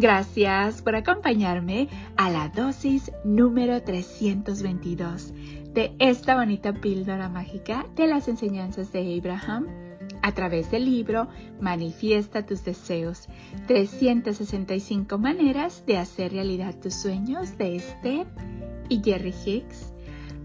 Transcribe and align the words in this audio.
Gracias 0.00 0.82
por 0.82 0.96
acompañarme 0.96 1.88
a 2.16 2.28
la 2.28 2.48
dosis 2.48 3.12
número 3.22 3.80
322 3.80 5.32
de 5.72 5.94
esta 6.00 6.34
bonita 6.34 6.72
píldora 6.72 7.28
mágica 7.28 7.86
de 7.94 8.08
las 8.08 8.26
enseñanzas 8.26 8.90
de 8.90 9.16
Abraham 9.16 9.68
a 10.22 10.32
través 10.32 10.72
del 10.72 10.86
libro 10.86 11.28
Manifiesta 11.60 12.44
tus 12.44 12.64
deseos, 12.64 13.28
365 13.68 15.16
maneras 15.16 15.86
de 15.86 15.98
hacer 15.98 16.32
realidad 16.32 16.74
tus 16.80 16.94
sueños 16.94 17.56
de 17.56 17.78
Steph 17.78 18.26
y 18.88 19.00
Jerry 19.00 19.34
Hicks. 19.46 19.93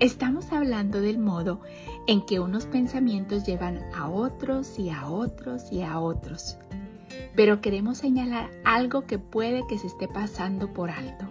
estamos 0.00 0.52
hablando 0.52 1.00
del 1.00 1.18
modo 1.18 1.60
en 2.06 2.24
que 2.26 2.40
unos 2.40 2.66
pensamientos 2.66 3.44
llevan 3.44 3.80
a 3.94 4.08
otros 4.08 4.78
y 4.78 4.90
a 4.90 5.08
otros 5.08 5.70
y 5.72 5.82
a 5.82 5.98
otros. 5.98 6.58
Pero 7.36 7.60
queremos 7.60 7.98
señalar 7.98 8.50
algo 8.64 9.06
que 9.06 9.18
puede 9.18 9.66
que 9.68 9.78
se 9.78 9.86
esté 9.86 10.08
pasando 10.08 10.72
por 10.72 10.90
alto 10.90 11.28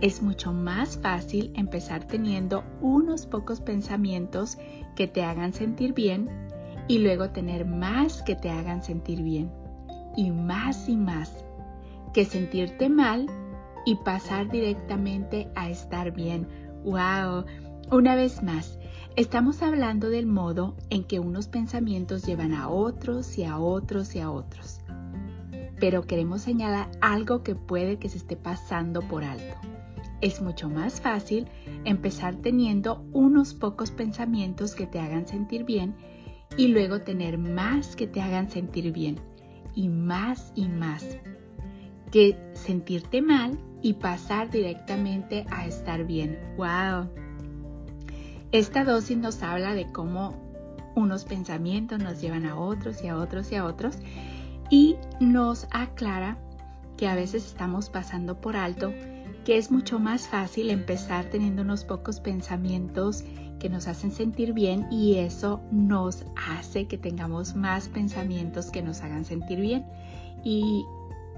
es 0.00 0.22
mucho 0.22 0.52
más 0.52 0.96
fácil 0.98 1.52
empezar 1.54 2.04
teniendo 2.04 2.64
unos 2.80 3.26
pocos 3.26 3.60
pensamientos 3.60 4.56
que 4.96 5.06
te 5.06 5.22
hagan 5.22 5.52
sentir 5.52 5.92
bien 5.92 6.28
y 6.88 6.98
luego 6.98 7.30
tener 7.30 7.66
más 7.66 8.22
que 8.22 8.34
te 8.34 8.50
hagan 8.50 8.82
sentir 8.82 9.22
bien 9.22 9.50
y 10.16 10.30
más 10.30 10.88
y 10.88 10.96
más 10.96 11.44
que 12.14 12.24
sentirte 12.24 12.88
mal 12.88 13.26
y 13.84 13.96
pasar 13.96 14.50
directamente 14.50 15.48
a 15.54 15.68
estar 15.68 16.12
bien. 16.12 16.48
¡Wow! 16.84 17.44
Una 17.90 18.14
vez 18.14 18.42
más, 18.42 18.78
estamos 19.16 19.62
hablando 19.62 20.08
del 20.08 20.26
modo 20.26 20.76
en 20.90 21.04
que 21.04 21.20
unos 21.20 21.48
pensamientos 21.48 22.24
llevan 22.24 22.54
a 22.54 22.68
otros 22.68 23.36
y 23.38 23.44
a 23.44 23.58
otros 23.58 24.14
y 24.14 24.20
a 24.20 24.30
otros. 24.30 24.80
Pero 25.78 26.02
queremos 26.02 26.42
señalar 26.42 26.90
algo 27.00 27.42
que 27.42 27.54
puede 27.54 27.98
que 27.98 28.08
se 28.08 28.18
esté 28.18 28.36
pasando 28.36 29.00
por 29.00 29.24
alto 29.24 29.56
es 30.20 30.42
mucho 30.42 30.68
más 30.68 31.00
fácil 31.00 31.46
empezar 31.84 32.36
teniendo 32.36 33.04
unos 33.12 33.54
pocos 33.54 33.90
pensamientos 33.90 34.74
que 34.74 34.86
te 34.86 34.98
hagan 34.98 35.26
sentir 35.26 35.64
bien 35.64 35.94
y 36.56 36.68
luego 36.68 37.00
tener 37.00 37.38
más 37.38 37.96
que 37.96 38.06
te 38.06 38.20
hagan 38.20 38.50
sentir 38.50 38.92
bien 38.92 39.18
y 39.74 39.88
más 39.88 40.52
y 40.54 40.68
más 40.68 41.06
que 42.10 42.36
sentirte 42.54 43.22
mal 43.22 43.58
y 43.82 43.94
pasar 43.94 44.50
directamente 44.50 45.46
a 45.50 45.66
estar 45.66 46.04
bien. 46.04 46.38
¡Wow! 46.56 47.08
Esta 48.52 48.84
dosis 48.84 49.16
nos 49.16 49.42
habla 49.42 49.74
de 49.74 49.90
cómo 49.92 50.34
unos 50.96 51.24
pensamientos 51.24 52.00
nos 52.00 52.20
llevan 52.20 52.46
a 52.46 52.58
otros 52.58 53.02
y 53.04 53.08
a 53.08 53.16
otros 53.16 53.52
y 53.52 53.54
a 53.54 53.64
otros 53.64 53.96
y 54.70 54.96
nos 55.20 55.66
aclara 55.70 56.36
que 56.96 57.06
a 57.06 57.14
veces 57.14 57.46
estamos 57.46 57.90
pasando 57.90 58.40
por 58.40 58.56
alto 58.56 58.92
que 59.44 59.56
es 59.56 59.70
mucho 59.70 59.98
más 59.98 60.28
fácil 60.28 60.70
empezar 60.70 61.26
teniendo 61.26 61.62
unos 61.62 61.84
pocos 61.84 62.20
pensamientos 62.20 63.24
que 63.58 63.68
nos 63.68 63.86
hacen 63.86 64.10
sentir 64.10 64.52
bien 64.52 64.86
y 64.90 65.16
eso 65.16 65.60
nos 65.70 66.24
hace 66.48 66.86
que 66.86 66.98
tengamos 66.98 67.54
más 67.54 67.88
pensamientos 67.88 68.70
que 68.70 68.82
nos 68.82 69.02
hagan 69.02 69.24
sentir 69.24 69.60
bien. 69.60 69.86
Y 70.44 70.84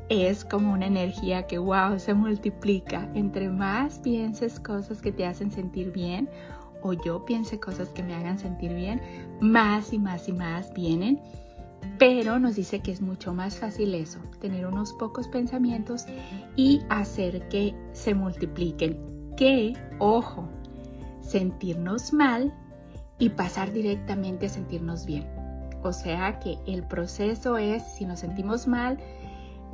es 0.09 0.45
como 0.45 0.73
una 0.73 0.87
energía 0.87 1.47
que, 1.47 1.59
wow, 1.59 1.99
se 1.99 2.15
multiplica. 2.15 3.11
Entre 3.15 3.49
más 3.49 3.99
pienses 3.99 4.61
cosas 4.61 5.01
que 5.01 5.13
te 5.13 5.27
hacen 5.27 5.51
sentir 5.51 5.93
bien 5.93 6.29
o 6.83 6.93
yo 6.93 7.25
piense 7.25 7.61
cosas 7.61 7.89
que 7.91 8.03
me 8.03 8.15
hagan 8.15 8.39
sentir 8.39 8.75
bien, 8.75 9.01
más 9.41 9.93
y 9.93 9.99
más 9.99 10.29
y 10.29 10.33
más 10.33 10.73
vienen 10.75 11.21
pero 11.99 12.39
nos 12.39 12.57
dice 12.57 12.81
que 12.81 12.91
es 12.91 13.01
mucho 13.01 13.33
más 13.35 13.59
fácil 13.59 13.95
eso, 13.95 14.19
tener 14.41 14.67
unos 14.67 14.93
pocos 14.93 15.29
pensamientos 15.29 16.07
y 16.57 16.83
hacer 16.89 17.49
que 17.49 17.75
se 17.93 18.15
multipliquen. 18.15 19.35
Que, 19.37 19.75
ojo, 19.99 20.49
sentirnos 21.21 22.13
mal 22.13 22.53
y 23.19 23.31
pasar 23.31 23.73
directamente 23.73 24.47
a 24.47 24.49
sentirnos 24.49 25.07
bien. 25.07 25.27
O 25.83 25.93
sea 25.93 26.39
que 26.39 26.59
el 26.67 26.83
proceso 26.85 27.57
es, 27.57 27.83
si 27.83 28.05
nos 28.05 28.21
sentimos 28.21 28.67
mal, 28.67 28.99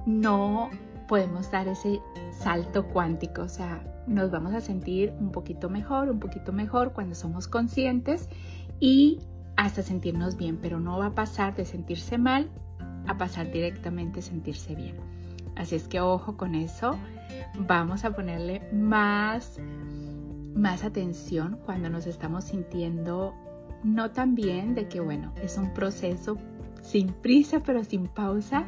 no 0.09 0.71
podemos 1.07 1.51
dar 1.51 1.69
ese 1.69 2.01
salto 2.33 2.87
cuántico. 2.89 3.43
O 3.43 3.49
sea, 3.49 3.83
nos 4.07 4.31
vamos 4.31 4.55
a 4.55 4.61
sentir 4.61 5.13
un 5.21 5.31
poquito 5.31 5.69
mejor, 5.69 6.09
un 6.09 6.19
poquito 6.19 6.53
mejor 6.53 6.93
cuando 6.93 7.15
somos 7.15 7.47
conscientes 7.47 8.29
y 8.81 9.19
hasta 9.57 9.83
sentirnos 9.83 10.37
bien, 10.37 10.59
pero 10.63 10.81
no 10.81 10.99
va 10.99 11.07
a 11.07 11.15
pasar 11.15 11.55
de 11.55 11.65
sentirse 11.65 12.17
mal 12.17 12.49
a 13.07 13.19
pasar 13.19 13.51
directamente 13.51 14.21
a 14.21 14.23
sentirse 14.23 14.75
bien. 14.75 14.97
Así 15.57 15.75
es 15.75 15.89
que 15.89 16.01
ojo 16.01 16.37
con 16.37 16.55
eso, 16.55 16.97
vamos 17.67 18.05
a 18.05 18.13
ponerle 18.15 18.63
más, 18.73 19.59
más 20.55 20.85
atención 20.85 21.59
cuando 21.65 21.91
nos 21.91 22.07
estamos 22.07 22.45
sintiendo 22.45 23.35
no 23.83 24.11
tan 24.11 24.35
bien, 24.35 24.75
de 24.75 24.89
que 24.89 25.01
bueno, 25.01 25.33
es 25.43 25.57
un 25.59 25.73
proceso 25.75 26.39
sin 26.83 27.09
prisa 27.09 27.61
pero 27.61 27.83
sin 27.85 28.07
pausa, 28.07 28.65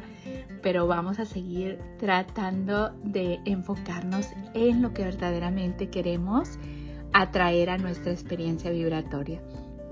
pero 0.61 0.87
vamos 0.87 1.19
a 1.19 1.25
seguir 1.25 1.79
tratando 1.97 2.91
de 3.03 3.39
enfocarnos 3.45 4.29
en 4.53 4.81
lo 4.81 4.93
que 4.93 5.03
verdaderamente 5.03 5.89
queremos 5.89 6.59
atraer 7.13 7.69
a 7.69 7.77
nuestra 7.77 8.11
experiencia 8.11 8.71
vibratoria. 8.71 9.41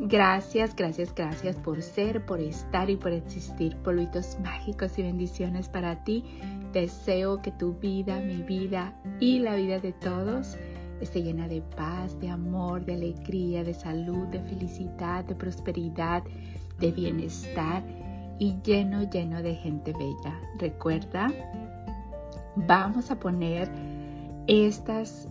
Gracias, 0.01 0.75
gracias, 0.75 1.13
gracias 1.13 1.57
por 1.57 1.81
ser, 1.81 2.25
por 2.25 2.39
estar 2.39 2.89
y 2.89 2.95
por 2.95 3.11
existir. 3.11 3.75
Polvitos 3.77 4.37
mágicos 4.41 4.97
y 4.97 5.03
bendiciones 5.03 5.67
para 5.67 6.03
ti. 6.05 6.23
Deseo 6.71 7.41
que 7.41 7.51
tu 7.51 7.73
vida, 7.73 8.21
mi 8.21 8.41
vida 8.43 8.93
y 9.19 9.39
la 9.39 9.55
vida 9.55 9.79
de 9.79 9.91
todos 9.91 10.55
esté 11.01 11.21
llena 11.21 11.47
de 11.47 11.61
paz, 11.61 12.17
de 12.19 12.29
amor, 12.29 12.85
de 12.85 12.93
alegría, 12.93 13.63
de 13.63 13.73
salud, 13.73 14.27
de 14.27 14.39
felicidad, 14.41 15.25
de 15.25 15.35
prosperidad, 15.35 16.23
de 16.79 16.91
bienestar 16.91 17.83
y 18.39 18.55
lleno, 18.63 19.09
lleno 19.09 19.43
de 19.43 19.55
gente 19.55 19.93
bella. 19.93 20.39
Recuerda, 20.57 21.27
vamos 22.55 23.11
a 23.11 23.19
poner 23.19 23.69
estas 24.47 25.27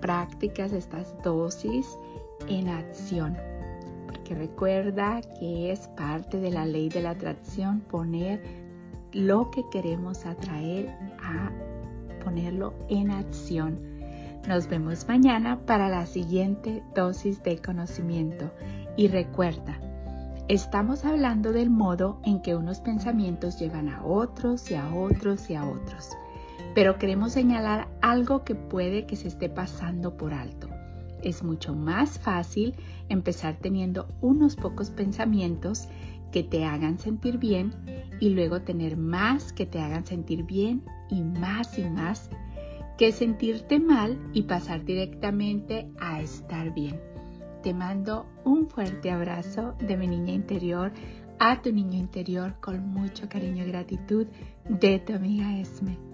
prácticas, 0.00 0.72
estas 0.72 1.14
dosis 1.22 1.98
en 2.48 2.68
acción 2.68 3.36
que 4.28 4.34
recuerda 4.34 5.22
que 5.40 5.72
es 5.72 5.88
parte 5.88 6.38
de 6.38 6.50
la 6.50 6.66
ley 6.66 6.90
de 6.90 7.00
la 7.00 7.10
atracción 7.10 7.80
poner 7.80 8.42
lo 9.12 9.50
que 9.50 9.64
queremos 9.72 10.26
atraer 10.26 10.90
a 11.22 11.50
ponerlo 12.22 12.74
en 12.90 13.10
acción. 13.10 13.78
Nos 14.46 14.68
vemos 14.68 15.08
mañana 15.08 15.58
para 15.64 15.88
la 15.88 16.04
siguiente 16.04 16.82
dosis 16.94 17.42
de 17.42 17.58
conocimiento 17.58 18.50
y 18.98 19.08
recuerda, 19.08 19.77
estamos 20.48 21.04
hablando 21.04 21.52
del 21.52 21.70
modo 21.70 22.20
en 22.24 22.40
que 22.42 22.56
unos 22.56 22.80
pensamientos 22.80 23.58
llevan 23.58 23.88
a 23.88 24.04
otros 24.04 24.70
y 24.70 24.74
a 24.74 24.92
otros 24.94 25.48
y 25.50 25.54
a 25.54 25.64
otros, 25.64 26.10
pero 26.74 26.98
queremos 26.98 27.32
señalar 27.32 27.88
algo 28.00 28.44
que 28.44 28.54
puede 28.54 29.06
que 29.06 29.16
se 29.16 29.28
esté 29.28 29.48
pasando 29.48 30.16
por 30.16 30.34
alto 30.34 30.68
es 31.22 31.42
mucho 31.42 31.74
más 31.74 32.18
fácil 32.18 32.74
empezar 33.08 33.56
teniendo 33.60 34.08
unos 34.20 34.56
pocos 34.56 34.90
pensamientos 34.90 35.88
que 36.32 36.42
te 36.42 36.64
hagan 36.64 36.98
sentir 36.98 37.38
bien 37.38 37.72
y 38.20 38.30
luego 38.30 38.62
tener 38.62 38.96
más 38.96 39.52
que 39.52 39.66
te 39.66 39.80
hagan 39.80 40.04
sentir 40.04 40.44
bien 40.44 40.84
y 41.10 41.22
más 41.22 41.78
y 41.78 41.84
más 41.84 42.30
que 42.98 43.12
sentirte 43.12 43.78
mal 43.78 44.18
y 44.32 44.42
pasar 44.42 44.84
directamente 44.84 45.88
a 46.00 46.20
estar 46.20 46.74
bien. 46.74 47.00
Te 47.62 47.74
mando 47.74 48.26
un 48.44 48.68
fuerte 48.68 49.10
abrazo 49.10 49.74
de 49.80 49.96
mi 49.96 50.06
niña 50.06 50.32
interior 50.32 50.92
a 51.38 51.60
tu 51.60 51.72
niño 51.72 51.98
interior 51.98 52.54
con 52.60 52.88
mucho 52.88 53.28
cariño 53.28 53.64
y 53.64 53.68
gratitud 53.68 54.26
de 54.68 54.98
tu 55.00 55.14
amiga 55.14 55.58
Esme. 55.58 56.07